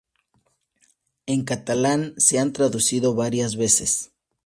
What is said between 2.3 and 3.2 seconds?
ha traducido